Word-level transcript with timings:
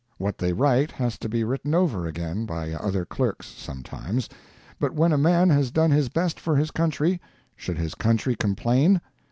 What 0.17 0.39
they 0.39 0.51
write 0.51 0.89
has 0.93 1.19
to 1.19 1.29
be 1.29 1.43
written 1.43 1.75
over 1.75 2.07
again 2.07 2.47
by 2.47 2.73
other 2.73 3.05
clerks 3.05 3.45
sometimes; 3.45 4.27
but 4.79 4.95
when 4.95 5.11
a 5.11 5.15
man 5.19 5.51
has 5.51 5.69
done 5.69 5.91
his 5.91 6.09
best 6.09 6.39
for 6.39 6.55
his 6.55 6.71
country, 6.71 7.21
should 7.55 7.77
his 7.77 7.93
country 7.93 8.35
complain? 8.35 8.99